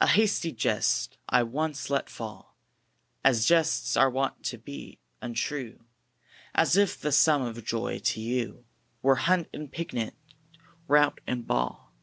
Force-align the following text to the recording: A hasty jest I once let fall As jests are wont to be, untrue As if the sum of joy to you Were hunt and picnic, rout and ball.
A 0.00 0.08
hasty 0.08 0.50
jest 0.50 1.18
I 1.28 1.44
once 1.44 1.88
let 1.88 2.10
fall 2.10 2.56
As 3.22 3.44
jests 3.46 3.96
are 3.96 4.10
wont 4.10 4.42
to 4.46 4.58
be, 4.58 4.98
untrue 5.22 5.84
As 6.52 6.76
if 6.76 7.00
the 7.00 7.12
sum 7.12 7.42
of 7.42 7.64
joy 7.64 8.00
to 8.00 8.20
you 8.20 8.64
Were 9.02 9.14
hunt 9.30 9.46
and 9.54 9.70
picnic, 9.70 10.14
rout 10.88 11.20
and 11.28 11.46
ball. 11.46 11.94